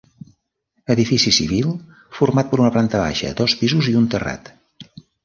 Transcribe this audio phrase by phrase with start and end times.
[0.93, 1.67] Edifici civil
[2.19, 4.51] format per una planta baixa, dos pisos i un terrat.